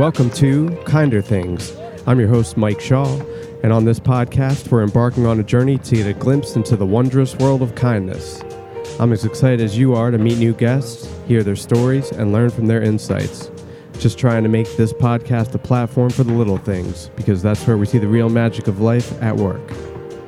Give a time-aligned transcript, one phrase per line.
[0.00, 1.76] Welcome to Kinder Things.
[2.06, 3.20] I'm your host, Mike Shaw,
[3.62, 6.86] and on this podcast, we're embarking on a journey to get a glimpse into the
[6.86, 8.40] wondrous world of kindness.
[8.98, 12.48] I'm as excited as you are to meet new guests, hear their stories, and learn
[12.48, 13.50] from their insights.
[13.98, 17.76] Just trying to make this podcast a platform for the little things, because that's where
[17.76, 19.68] we see the real magic of life at work.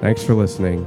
[0.02, 0.86] Thanks for listening.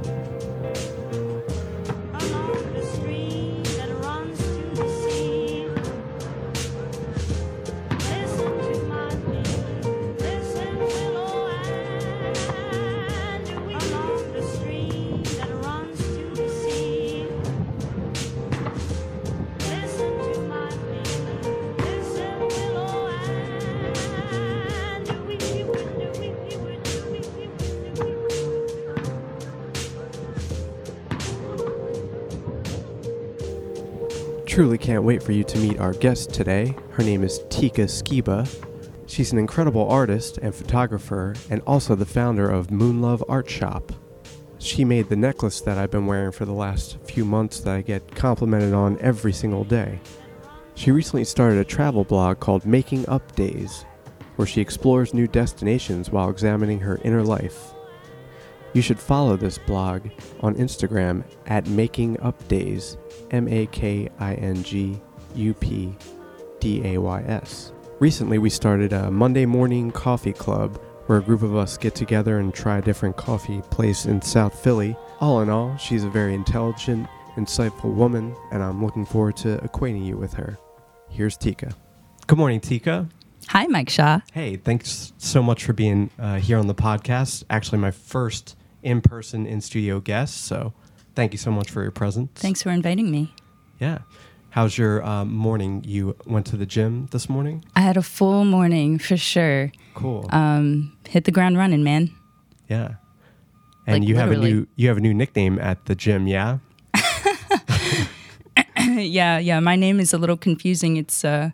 [34.56, 36.74] Truly can't wait for you to meet our guest today.
[36.92, 38.48] Her name is Tika Skiba.
[39.06, 43.92] She's an incredible artist and photographer, and also the founder of Moonlove Art Shop.
[44.58, 47.82] She made the necklace that I've been wearing for the last few months that I
[47.82, 50.00] get complimented on every single day.
[50.74, 53.84] She recently started a travel blog called Making Up Days,
[54.38, 57.75] where she explores new destinations while examining her inner life.
[58.76, 60.10] You should follow this blog
[60.42, 62.98] on Instagram at Making Up Days,
[63.32, 65.00] M A K I N G
[65.34, 65.96] U P
[66.60, 67.72] D A Y S.
[68.02, 72.40] Recently, we started a Monday morning coffee club where a group of us get together
[72.40, 74.98] and try a different coffee place in South Philly.
[75.22, 80.04] All in all, she's a very intelligent, insightful woman, and I'm looking forward to acquainting
[80.04, 80.58] you with her.
[81.08, 81.74] Here's Tika.
[82.28, 83.08] Good morning, Tika.
[83.48, 84.20] Hi, Mike Shaw.
[84.34, 87.46] Hey, thanks so much for being uh, here on the podcast.
[87.50, 90.46] Actually, my first in person in studio guest.
[90.46, 90.72] So
[91.16, 92.30] thank you so much for your presence.
[92.36, 93.34] Thanks for inviting me.
[93.80, 94.00] Yeah.
[94.52, 95.84] How's your uh, morning?
[95.86, 97.66] You went to the gym this morning?
[97.76, 99.72] I had a full morning for sure.
[99.96, 100.30] Cool.
[100.30, 102.12] Um, hit the ground running, man.
[102.70, 102.96] yeah.
[103.88, 106.58] And like, you have a new you have a new nickname at the gym, yeah?
[108.88, 109.60] yeah, yeah.
[109.60, 110.98] My name is a little confusing.
[110.98, 111.52] It's uh,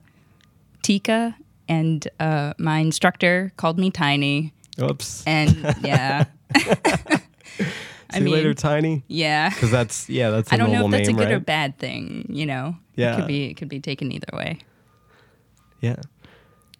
[0.81, 1.35] Tika,
[1.67, 4.53] and uh, my instructor called me Tiny.
[4.79, 5.27] Oops.
[5.27, 6.23] And yeah,
[7.63, 7.71] See
[8.11, 9.03] I you later, mean- Tiny.
[9.07, 9.49] yeah.
[9.49, 11.35] Because that's yeah, that's a I don't know if that's name, a good right?
[11.35, 12.25] or bad thing.
[12.29, 13.13] You know, Yeah.
[13.13, 14.59] it could be it could be taken either way.
[15.81, 15.95] Yeah.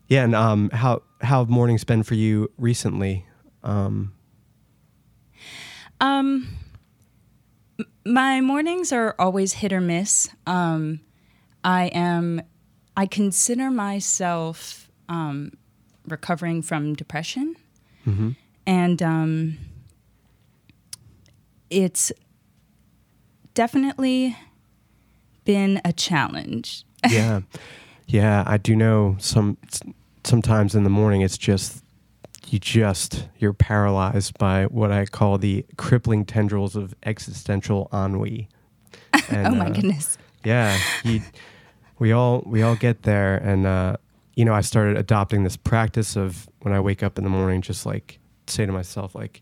[0.07, 3.25] Yeah, and um, how how have mornings been for you recently?
[3.63, 4.13] Um,
[6.01, 6.47] Um,
[8.05, 10.29] my mornings are always hit or miss.
[10.47, 10.99] Um,
[11.63, 12.41] I am,
[12.97, 15.53] I consider myself um,
[16.07, 17.55] recovering from depression,
[18.65, 19.57] and um,
[21.71, 22.11] it's
[23.55, 24.37] definitely
[25.43, 26.85] been a challenge.
[27.09, 27.41] yeah
[28.05, 29.57] yeah i do know some
[30.23, 31.83] sometimes in the morning it's just
[32.49, 38.47] you just you're paralyzed by what i call the crippling tendrils of existential ennui
[39.29, 40.17] and, oh my uh, goodness!
[40.43, 41.21] yeah you,
[41.97, 43.95] we all we all get there and uh
[44.35, 47.61] you know i started adopting this practice of when i wake up in the morning
[47.61, 49.41] just like say to myself like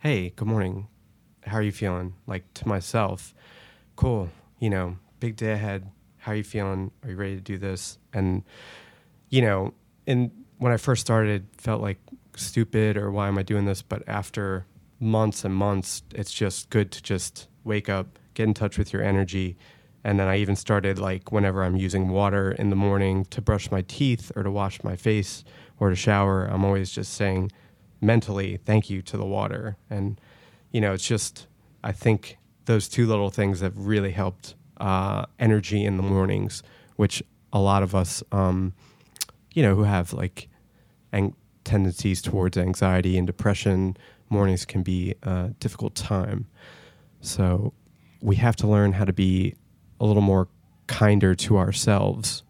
[0.00, 0.88] hey good morning
[1.46, 2.14] how are you feeling?
[2.26, 3.34] Like to myself
[3.94, 5.90] cool you know big day ahead.
[6.18, 6.90] How are you feeling?
[7.02, 7.98] Are you ready to do this?
[8.12, 8.42] And
[9.30, 9.74] you know
[10.06, 11.98] and when i first started felt like
[12.36, 13.82] stupid or why am i doing this?
[13.82, 14.66] But after
[15.00, 19.02] months and months it's just good to just wake up get in touch with your
[19.02, 19.56] energy.
[20.04, 23.70] And then i even started like whenever i'm using water in the morning to brush
[23.70, 25.44] my teeth or to wash my face
[25.80, 27.50] or to shower i'm always just saying
[28.00, 29.76] mentally thank you to the water.
[29.90, 30.20] And
[30.72, 31.46] you know it's just
[31.82, 36.62] i think those two little things have really helped uh, energy in the mornings
[36.96, 37.22] which
[37.52, 38.74] a lot of us um,
[39.54, 40.48] you know who have like
[41.12, 41.34] ang-
[41.64, 43.96] tendencies towards anxiety and depression
[44.28, 46.46] mornings can be a difficult time.
[47.20, 47.72] So
[48.20, 49.54] we have to learn how to be
[50.00, 50.48] a little more
[50.86, 52.42] kinder to ourselves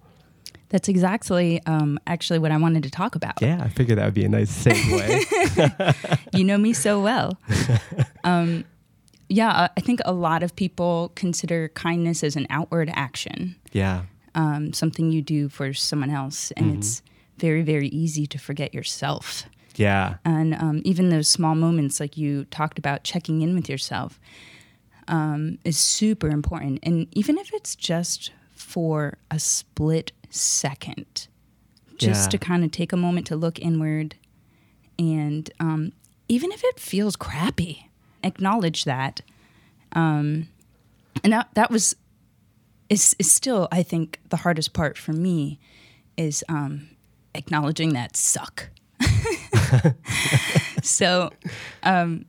[0.69, 3.41] That's exactly um, actually what I wanted to talk about.
[3.41, 7.39] yeah i figured that would be a nice segue you know me so well.
[8.25, 8.65] um,
[9.29, 14.03] yeah, I- think a lot of people consider kindness as an outward action, yeah
[14.35, 17.03] um, something you do for someone else, and it's
[17.39, 19.45] very, very easy to forget yourself.
[19.77, 24.19] yeah And um, even those small moments, like you talked about, checking in with yourself,
[25.09, 26.81] um, is super important.
[26.83, 31.29] And even if it's just for a split second,
[31.99, 32.31] just Yeah.
[32.31, 34.17] to kind of take a moment to look inward,
[34.99, 35.93] and um,
[36.29, 37.91] even if it feels crappy,
[38.23, 39.21] acknowledge that.
[39.93, 40.49] Um,
[41.25, 41.97] and that that was
[42.89, 45.59] is is still, I think, the hardest part for me
[46.17, 46.89] is um,
[47.35, 48.69] acknowledging that suck.
[50.83, 51.31] so,
[51.83, 52.25] um,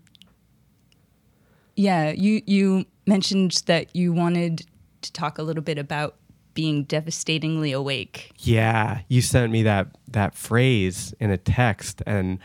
[1.76, 4.66] yeah, you you mentioned that you wanted
[5.02, 6.16] to talk a little bit about
[6.58, 8.32] being devastatingly awake.
[8.40, 12.40] Yeah, you sent me that that phrase in a text, and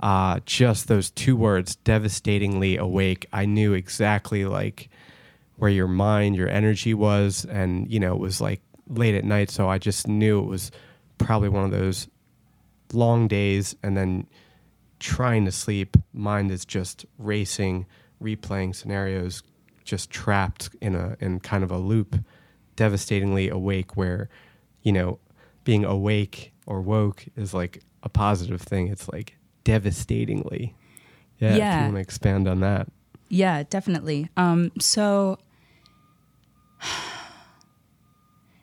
[0.00, 4.90] uh, just those two words, "devastatingly awake." I knew exactly like
[5.58, 9.48] where your mind, your energy was, and you know it was like late at night,
[9.48, 10.72] so I just knew it was
[11.18, 12.08] probably one of those
[12.92, 14.26] long days, and then
[14.98, 17.86] trying to sleep, mind is just racing,
[18.20, 19.44] replaying scenarios,
[19.84, 22.16] just trapped in a in kind of a loop,
[22.76, 24.28] devastatingly awake where,
[24.82, 25.18] you know,
[25.64, 28.88] being awake or woke is like a positive thing.
[28.88, 30.74] It's like devastatingly.
[31.38, 31.76] Yeah, if Yeah.
[31.78, 32.88] you want to expand on that.
[33.28, 34.28] Yeah, definitely.
[34.36, 35.38] Um, so,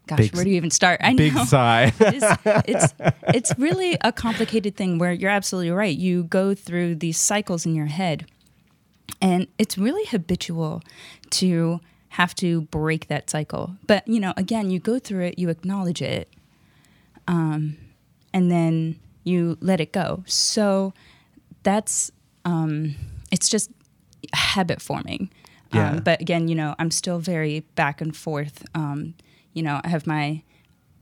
[0.07, 0.99] gosh, Big- where do you even start?
[1.03, 1.45] I Big know.
[1.45, 1.93] sigh.
[1.99, 2.25] it's,
[2.67, 2.93] it's
[3.27, 5.95] it's really a complicated thing where you're absolutely right.
[5.95, 8.25] You go through these cycles in your head,
[9.21, 10.81] and it's really habitual
[11.31, 11.79] to
[12.09, 13.75] have to break that cycle.
[13.87, 16.29] But you know, again, you go through it, you acknowledge it,
[17.27, 17.77] um,
[18.33, 20.23] and then you let it go.
[20.25, 20.93] So
[21.63, 22.11] that's
[22.45, 22.95] um,
[23.31, 23.71] it's just
[24.33, 25.29] habit forming.
[25.73, 25.91] Yeah.
[25.91, 28.65] Um, but again, you know, I'm still very back and forth.
[28.73, 29.13] Um,
[29.53, 30.41] you know, I have my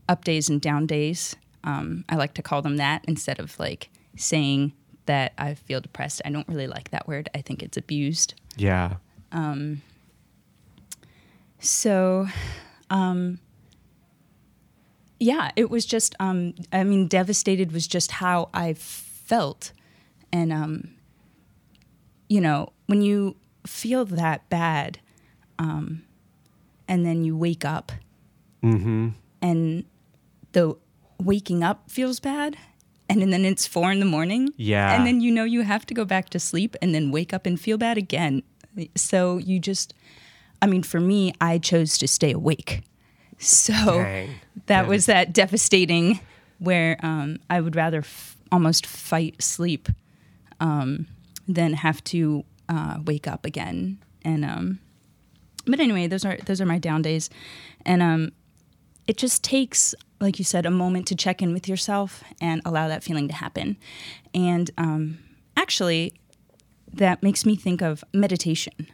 [0.10, 1.36] up days and down days.
[1.64, 4.74] Um, I like to call them that instead of like saying
[5.06, 6.22] that I feel depressed.
[6.26, 7.30] I don't really like that word.
[7.34, 8.34] I think it's abused.
[8.58, 8.96] yeah.
[11.60, 12.28] So,
[12.90, 13.40] um,
[15.20, 19.72] yeah, it was just, um, I mean, devastated was just how I felt.
[20.32, 20.90] And, um,
[22.30, 25.00] you know, when you feel that bad,
[25.60, 26.04] um,
[26.88, 27.92] and then you wake up
[28.64, 29.10] Mm-hmm.
[29.42, 29.86] and
[30.54, 30.76] the
[31.20, 32.58] waking up feels bad
[33.08, 34.96] and then it's four in the morning Yeah.
[34.96, 37.46] and then you know you have to go back to sleep and then wake up
[37.46, 38.42] and feel bad again
[38.96, 39.94] so you just
[40.62, 42.84] i mean for me i chose to stay awake.
[43.40, 44.32] So Dang.
[44.66, 46.20] that was that devastating
[46.58, 49.90] where um, i would rather f- almost fight sleep
[50.60, 51.08] um,
[51.48, 54.00] than have to uh, wake up again.
[54.24, 54.80] And um,
[55.66, 57.30] but anyway those are those are my down days.
[57.86, 58.32] And um,
[59.08, 62.88] it just takes like you said a moment to check in with yourself and allow
[62.88, 63.78] that feeling to happen.
[64.34, 65.20] And um,
[65.56, 66.14] actually
[66.94, 68.88] that makes me think of meditation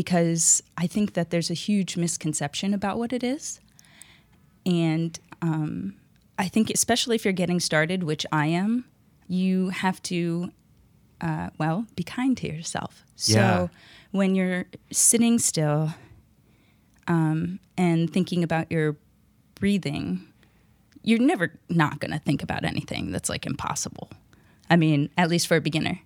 [0.00, 3.60] because i think that there's a huge misconception about what it is
[4.66, 5.94] and um,
[6.38, 8.84] i think especially if you're getting started which i am
[9.26, 10.50] you have to
[11.22, 13.68] uh, well be kind to yourself so Yeah.
[14.10, 15.94] when you're sitting still
[17.08, 18.96] um, and thinking about your
[19.54, 20.26] breathing,
[21.02, 24.10] you're never not going to think about anything that's like impossible.
[24.68, 26.00] I mean, at least for a beginner.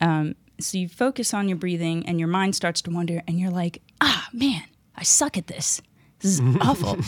[0.00, 3.50] Um, so you focus on your breathing and your mind starts to wander, and you're
[3.50, 4.62] like, ah, man,
[4.96, 5.80] I suck at this.
[6.20, 6.98] This is awful.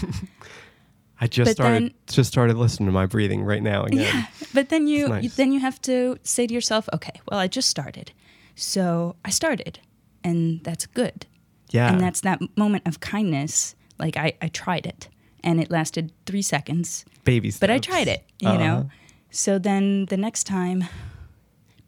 [1.20, 4.00] I just But started then- just started listening to my breathing right now again.
[4.00, 5.24] Yeah, but then you, nice.
[5.24, 8.12] you then you have to say to yourself, okay, well, I just started,
[8.54, 9.80] so I started,
[10.22, 11.26] and that's good.
[11.70, 11.90] Yeah.
[11.92, 13.74] And that's that moment of kindness.
[13.98, 15.08] Like I, I tried it,
[15.42, 17.60] and it lasted three seconds, baby steps.
[17.60, 18.24] but I tried it.
[18.38, 18.58] You Uh-huh.
[18.58, 18.90] know.
[19.30, 20.84] So then the next time,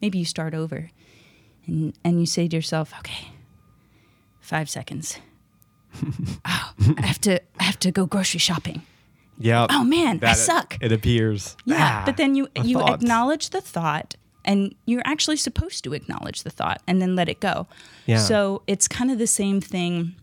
[0.01, 0.91] maybe you start over,
[1.67, 3.29] and and you say to yourself, okay,
[4.39, 5.17] five seconds.
[6.45, 8.81] oh, I have to I have to go grocery shopping.
[9.37, 9.67] Yeah.
[9.69, 10.77] Oh man, I That- suck.
[10.81, 11.57] It appears.
[11.65, 13.03] Yeah, Ah, but then you you thoughts.
[13.03, 14.15] acknowledge the thought,
[14.45, 17.67] and you're actually supposed to acknowledge the thought and then let it go.
[18.05, 18.19] Yeah.
[18.19, 20.15] So it's kind of the same thing,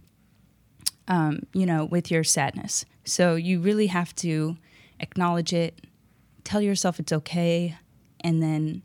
[1.09, 2.85] um, you know, with your sadness.
[3.05, 4.57] So you really have to
[5.01, 5.81] acknowledge it,
[6.45, 7.77] tell yourself it's okay,
[8.21, 8.83] and then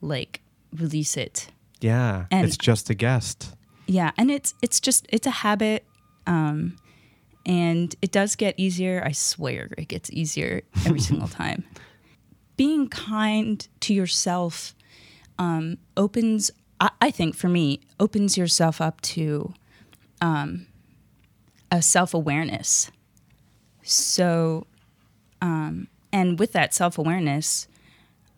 [0.00, 0.40] like
[0.72, 1.48] release it.
[1.80, 2.26] Yeah.
[2.30, 3.52] and- it's just a guest.
[3.88, 5.84] Yeah, and it's it's just it's a habit,
[6.26, 6.76] um,
[7.44, 9.00] and it does get easier.
[9.06, 11.62] I swear, it gets easier every single time.
[12.56, 14.74] Being kind to yourself
[15.38, 19.54] um, opens, I, I think, for me, opens yourself up to
[20.20, 20.66] um,
[21.70, 22.90] a self awareness.
[23.82, 24.66] So,
[25.40, 27.68] um, and with that self awareness,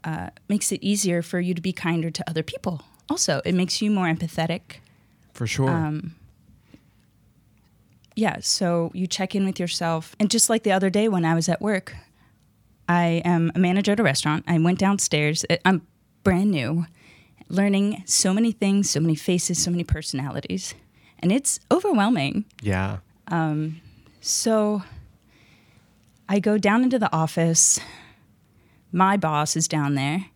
[0.05, 2.83] uh, makes it easier for you to be kinder to other people.
[3.11, 4.81] Also, it makes you more empathetic
[5.33, 5.71] For sure.
[5.71, 6.15] um,
[8.15, 10.15] yeah, so you check in with yourself.
[10.19, 11.95] And just like the other day when I was at work,
[12.89, 14.45] I am a manager at a restaurant.
[14.49, 15.45] I went downstairs.
[15.65, 15.87] I'm
[16.25, 16.87] brand new,
[17.49, 20.75] learning so many things, so many faces, so many personalities.
[21.21, 22.45] And it's overwhelming.
[22.63, 22.99] yeah.
[24.21, 24.83] So
[26.29, 27.79] I go down into the office,
[28.93, 30.27] my boss is down there,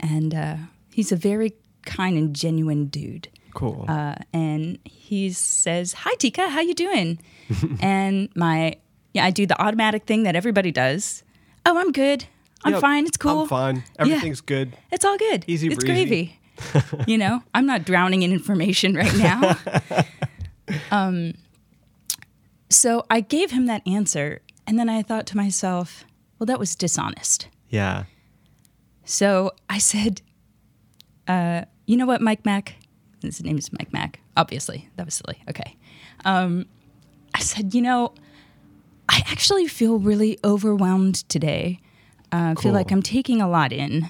[0.00, 0.56] and uh,
[0.92, 1.54] he's a very
[1.84, 3.28] kind and genuine dude.
[3.54, 3.84] Cool.
[3.88, 7.18] Uh, and he says, "Hi, Tika, how you doing?"
[7.80, 8.76] and my
[9.12, 11.22] yeah, I do the automatic thing that everybody does.
[11.66, 12.24] Oh, I'm good.
[12.64, 13.06] I'm Yep, fine.
[13.06, 13.42] It's cool.
[13.42, 13.84] I'm fine.
[13.98, 14.76] Everything's good.
[14.90, 15.44] It's all good.
[15.46, 16.38] Easy it's gravy.
[17.06, 19.56] you know, I'm not drowning in information right now.
[20.90, 21.34] um,
[22.70, 26.04] so I gave him that answer, and then I thought to myself,
[26.38, 27.48] well, that was dishonest.
[27.68, 28.04] Yeah.
[29.04, 30.22] So I said,
[31.26, 32.76] uh, you know what, Mike Mack?
[33.22, 34.20] His name is Mike Mack.
[34.36, 35.42] Obviously, that was silly.
[35.48, 35.76] Okay.
[36.24, 36.66] Um,
[37.34, 38.14] I said, you know,
[39.08, 41.80] I actually feel really overwhelmed today.
[42.32, 44.08] Uh, I feel like I'm taking a lot in.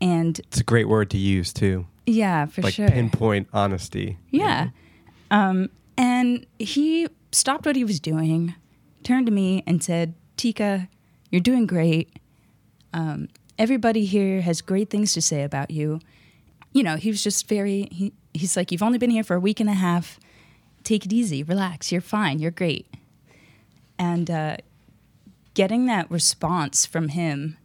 [0.00, 1.86] And It's a great word to use too.
[2.06, 2.88] yeah, for like sure.
[2.88, 4.18] pinpoint honesty.
[4.30, 4.70] Yeah.
[5.30, 8.54] Um, and he stopped what he was doing,
[9.04, 10.88] turned to me, and said, Tika,
[11.30, 12.18] you're doing great.
[12.92, 13.28] Um,
[13.58, 16.00] everybody here has great things to say about you.
[16.72, 19.40] You know, he was just very, he, he's like, You've only been here for a
[19.40, 20.18] week and a half.
[20.84, 21.92] Take it easy, relax.
[21.92, 22.38] You're fine.
[22.38, 22.86] You're great.
[23.98, 24.56] And uh,
[25.54, 27.56] getting that response from him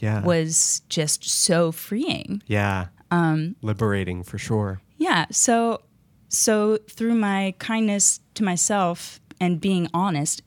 [0.00, 0.22] Yeah.
[0.24, 2.42] was just so freeing.
[2.46, 2.86] Yeah.
[3.10, 4.80] Um, Liberating for sure.
[4.98, 5.26] Yeah.
[5.30, 5.82] So
[6.28, 10.42] so through my kindness to myself and being honest,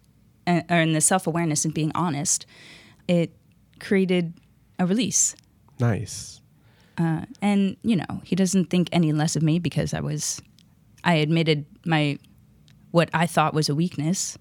[0.46, 2.46] uh, or in the self awareness and being honest,
[3.08, 3.32] it
[3.80, 4.34] created
[4.80, 5.36] a release.
[5.80, 6.42] Nice.
[6.98, 10.42] And you know, he doesn't think any less of me because I was,
[11.04, 12.18] I admitted my,
[12.92, 14.38] what I thought was a weakness.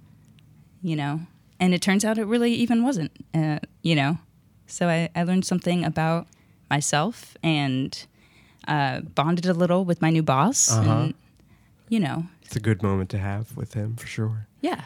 [0.83, 1.21] You know,
[1.59, 3.11] and it turns out it really even wasn't.
[3.35, 4.19] Uh, you know,
[4.67, 6.29] so I, I learned something about
[6.71, 8.07] myself and
[8.69, 10.71] uh, bonded a little with my new boss.
[10.73, 10.91] Uh-huh.
[10.91, 11.15] And,
[11.89, 14.47] you know, It's a good moment to have with him for sure.
[14.61, 14.83] yeah.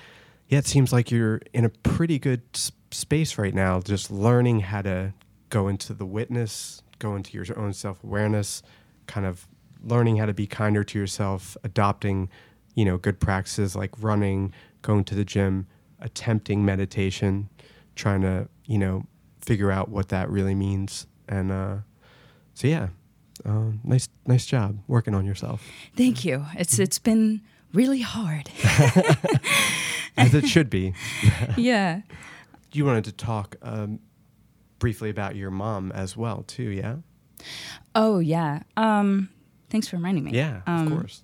[0.49, 4.61] Yeah, it seems like you're in a pretty good s- space right now, just learning
[4.61, 5.13] how to
[5.49, 8.63] go into the witness, go into your own self awareness,
[9.09, 9.49] kind of
[9.83, 12.29] learning how to be kinder to yourself, adopting,
[12.75, 14.53] you know, good practices like running,
[14.83, 15.67] going to the gym,
[15.99, 17.49] attempting meditation,
[17.97, 19.05] trying to, you know,
[19.41, 21.07] figure out what that really means.
[21.29, 21.77] And uh,
[22.55, 22.89] so, yeah,
[23.45, 25.67] uh, nice, nice job working on yourself,
[25.97, 26.47] Thank you.
[26.57, 27.41] It's it's been
[27.73, 28.51] really hard.
[30.17, 30.95] as it should be.
[31.57, 32.03] yeah.
[32.73, 34.01] you wanted to talk um,
[34.81, 36.97] briefly about your mom as well too yeah
[37.95, 38.63] Oh yeah.
[38.77, 39.31] Um,
[39.71, 40.33] thanks for reminding me.
[40.33, 41.23] yeah Um, of course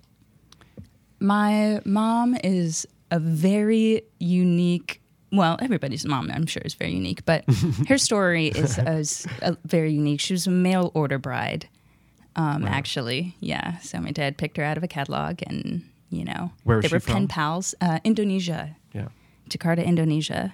[1.19, 5.01] My mom is a very unique.
[5.31, 7.43] Well, everybody's mom, I'm sure, is very unique, but
[7.89, 10.21] her story is, is uh, very unique.
[10.21, 11.67] She was a mail order bride,
[12.35, 13.35] um, actually.
[13.41, 13.77] Yeah.
[13.79, 16.99] So my dad picked her out of a catalog, and you know, Where they were
[17.01, 17.75] pen pals.
[17.81, 19.09] Uh, Indonesia, yeah
[19.49, 20.53] Jakarta, Indonesia.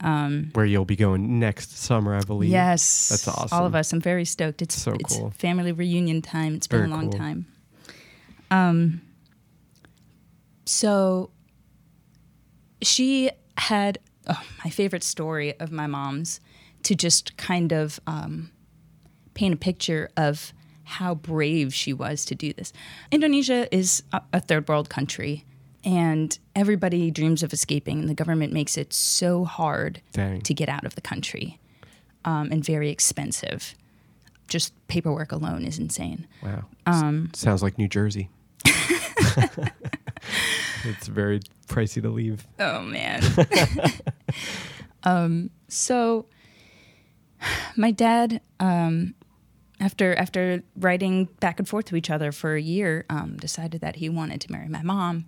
[0.00, 3.92] Where you'll be going next summer i believe Yes, that's awesome All of us.
[3.92, 4.60] I'm very stoked.
[4.62, 5.30] It's So it's cool.
[5.30, 6.54] family reunion time.
[6.54, 7.18] It's been a long cool.
[7.18, 7.46] time.
[8.50, 9.00] Um.
[10.66, 11.30] So.
[12.82, 13.98] She had
[14.28, 16.40] oh, my favorite story of my mom's
[16.82, 18.50] to just kind of um,
[19.34, 20.52] paint a picture of
[20.84, 22.72] how brave she was to do this.
[23.10, 25.44] Indonesia is a, a third world country,
[25.86, 30.42] and everybody dreams of escaping, and the government makes it so hard Dang.
[30.42, 31.58] to get out of the country
[32.24, 33.74] um, and very expensive.
[34.48, 36.26] Just paperwork alone is insane.
[36.42, 38.28] wow Um, sounds like new jersey
[40.84, 43.22] it's very pricey to leave Oh man.
[45.02, 46.26] um, so
[47.76, 49.14] my dad, um,
[49.80, 53.96] after after writing back and forth to each other for a year, um, decided that
[53.96, 55.26] he wanted to marry my mom,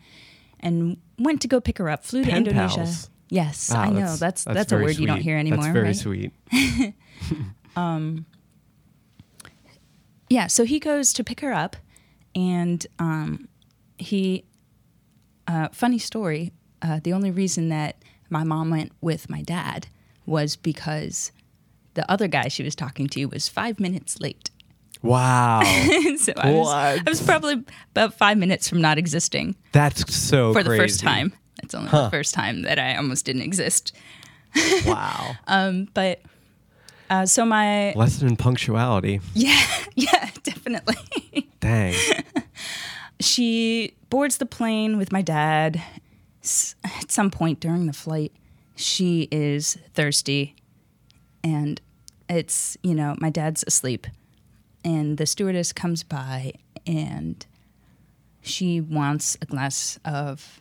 [0.61, 2.05] and went to go pick her up.
[2.05, 2.79] Flew to Pen Indonesia.
[2.79, 3.11] pals.
[3.31, 5.65] Yes, Wow, I know that's that's, a very word you don't hear anymore.
[5.65, 5.97] that's very right?
[5.97, 6.33] sweet
[10.31, 11.77] yeah so he goes to pick her up
[12.35, 13.49] and um,
[13.99, 14.45] he
[15.47, 17.97] uh, funny story uh, the only reason that
[18.31, 19.89] my mom went with my dad
[20.27, 21.33] was because
[21.95, 24.51] the other guy she was talking to was five minutes late
[25.03, 25.61] wow.
[26.19, 27.63] So I was, I was probably
[27.93, 29.55] about five minutes from not existing.
[29.73, 31.33] That's so for the first time.
[31.63, 33.93] That's only the first time that i almost didn't exist.
[34.87, 35.37] Wow.
[35.47, 36.21] Um, but
[37.11, 39.21] uh, so my lesson in punctuality.
[39.35, 39.63] Yeah
[39.95, 41.49] yeah definitely.
[41.61, 41.95] Dang.
[43.21, 45.83] She boards the plane with my dad.
[46.43, 48.33] S- At some point during the flight,
[48.77, 50.55] she is thirsty,
[51.43, 51.81] and
[52.29, 54.07] it's you know my dad's asleep,
[54.85, 56.53] and the stewardess comes by
[56.87, 57.45] and
[58.43, 60.61] she wants a glass of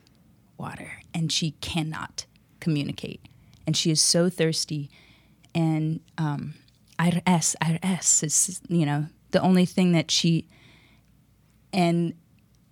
[0.58, 2.26] water, and she cannot
[2.60, 3.22] communicate,
[3.66, 4.90] and she is so thirsty,
[5.56, 6.56] and um,
[7.00, 10.48] air, air is you know the only thing that she
[11.72, 12.14] and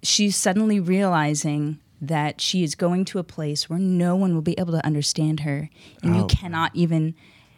[0.02, 4.58] she's suddenly realizing that she is going to a place where no one will be
[4.60, 5.70] able to understand her
[6.04, 6.28] and you Oh.
[6.28, 7.16] cannot even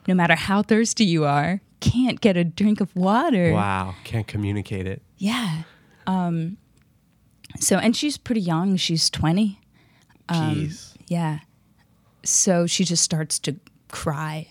[0.08, 3.96] no matter how thirsty you are can't get a drink of water Wow.
[4.04, 5.02] Can't communicate it.
[5.18, 5.64] yeah
[6.08, 6.58] um
[7.60, 9.60] so and she's pretty young she's 20
[10.30, 10.94] Um, Jeez.
[11.08, 11.40] yeah
[12.24, 13.56] so she just starts to
[13.90, 14.48] cry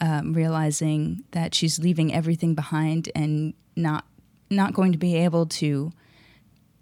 [0.00, 4.06] um, realizing that she's leaving everything behind and not
[4.48, 5.92] not going to be able to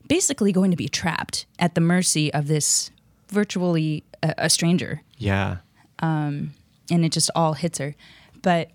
[0.09, 2.91] basically going to be trapped at the mercy of this
[3.29, 5.57] virtually a, a stranger yeah.
[6.01, 6.55] Um,
[6.93, 7.97] and it just all hits her.
[8.41, 8.71] But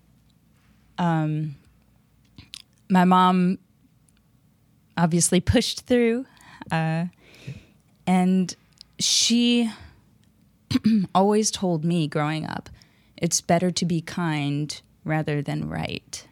[0.98, 1.56] um,
[2.88, 3.58] my mom
[4.96, 6.26] obviously pushed through,
[6.70, 7.06] uh,
[8.06, 8.54] and
[8.98, 9.70] she
[11.14, 12.68] always told me growing up,
[13.16, 16.26] it's better to be kind rather than right.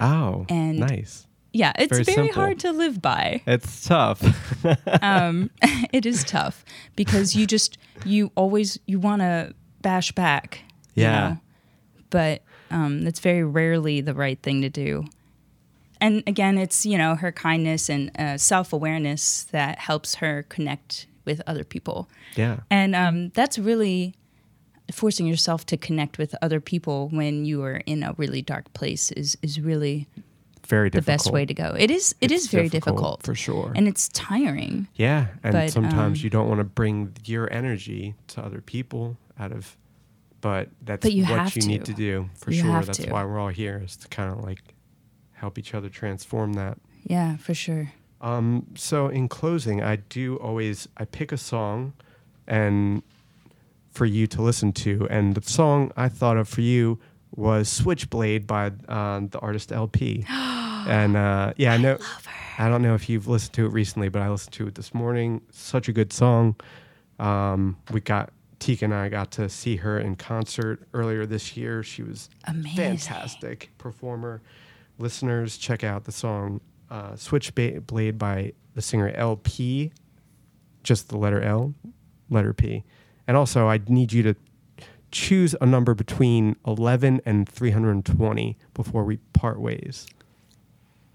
[0.00, 1.26] Oh, And- nice.
[1.54, 3.42] Yeah, it's Very very, hard to live by.
[3.46, 4.24] It's tough.
[5.02, 5.50] um,
[5.92, 6.64] it is tough
[6.96, 10.60] because you just you always you want to bash back
[10.94, 11.28] you Yeah.
[11.28, 11.38] know?
[12.08, 12.42] but
[12.72, 15.04] um, that's very rarely the right thing to do
[16.00, 21.40] and again it's you know her kindness and uh, self-awareness that helps her connect with
[21.46, 22.58] other people yeah.
[22.70, 24.14] and um, that's really
[24.90, 29.12] forcing yourself to connect with other people when you are in a really dark place
[29.12, 30.06] is is really
[30.66, 31.06] Very difficult.
[31.06, 33.72] the best way to go it is It is It's very difficult, for sure.
[33.74, 38.14] and it's tiring yeah, and but, sometimes um, you don't want to bring your energy
[38.28, 39.76] to other people out of,
[40.42, 41.92] but that's But you what you need to.
[41.92, 42.82] to do for You sure.
[42.82, 43.10] That's to.
[43.10, 44.74] why we're all here is to kind of like
[45.32, 46.76] help each other transform that.
[47.04, 51.94] yeah for sure Um, so in closing, I do always I pick a song
[52.46, 53.02] and
[53.90, 56.98] for you to listen to, and the song I thought of for you
[57.34, 60.24] was Switchblade by uh, the artist LP.
[60.30, 61.98] and uh, yeah, I know.
[62.58, 64.92] I don't know if you've listened to it recently, but I listened to it this
[64.94, 65.40] morning.
[65.50, 66.56] Such a good song.
[67.18, 68.30] Um, we got
[68.62, 71.82] Tika and I got to see her in concert earlier this year.
[71.82, 72.76] She was Amazing.
[72.76, 74.40] fantastic performer.
[74.98, 79.90] Listeners, check out the song uh, Switchblade by the singer LP,
[80.84, 81.74] just the letter L,
[82.30, 82.84] letter P.
[83.26, 84.36] And also, I need you to
[85.10, 90.06] choose a number between 11 and 320 before we part ways.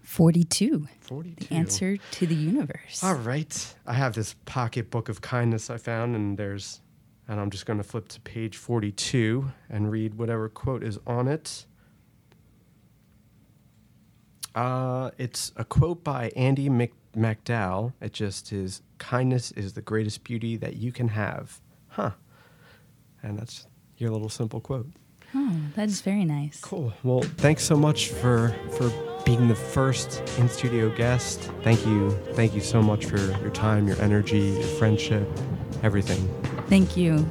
[0.01, 1.45] 42 42.
[1.47, 3.75] the answer to the universe All right.
[3.85, 6.81] I have this pocket book of kindness I found, and there's,
[7.27, 11.27] and I'm just going to flip to page 42 and read whatever quote is on
[11.27, 11.65] it.
[14.55, 17.93] Uh, it's a quote by Andy Mc- McDowell.
[18.01, 21.59] It just is kindness is the greatest beauty that you can have.
[21.89, 22.11] Huh.
[23.21, 24.87] And that's your little simple quote.
[25.35, 26.93] oh that is very nice Cool.
[27.03, 28.91] Well, thanks so much for for
[29.25, 31.51] being the first in studio guest.
[31.63, 32.11] Thank you.
[32.33, 35.27] Thank you so much for your time, your energy, your friendship,
[35.83, 36.27] everything.
[36.69, 37.25] Thank you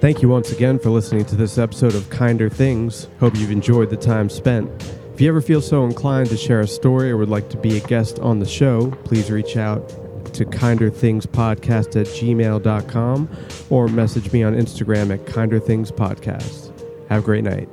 [0.00, 3.06] Thank you once again for listening to this episode of Kinder Things.
[3.18, 4.70] Hope you've enjoyed the time spent.
[5.12, 7.76] If you ever feel so inclined to share a story or would like to be
[7.76, 9.86] a guest on the show, please reach out
[10.32, 13.28] to kinderthingspodcast at gmail.com
[13.68, 17.08] or message me on Instagram at kinderthingspodcast.
[17.10, 17.68] Have a great night.